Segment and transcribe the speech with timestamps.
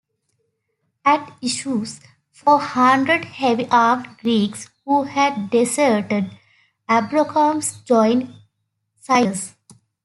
[1.05, 1.99] At Issus
[2.31, 6.31] four hundred heavy-armed Greeks, who had deserted
[6.89, 8.33] Abrocomas, joined
[8.99, 9.53] Cyrus.